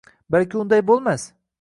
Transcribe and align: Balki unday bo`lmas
Balki 0.35 0.59
unday 0.63 0.85
bo`lmas 0.91 1.31